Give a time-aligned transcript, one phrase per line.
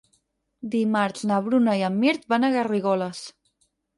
[0.75, 3.21] Dimarts na Bruna i en Mirt van a Garrigoles.